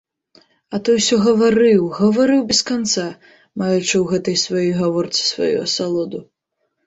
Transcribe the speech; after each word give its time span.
А 0.75 0.77
той 0.87 0.95
усё 0.99 1.15
гаварыў, 1.25 1.83
гаварыў 1.99 2.39
без 2.49 2.61
канца, 2.69 3.05
маючы 3.63 3.93
ў 3.99 4.01
гэтай 4.13 4.37
сваёй 4.45 4.71
гаворцы 4.81 5.21
сваю 5.33 5.53
асалоду. 5.67 6.19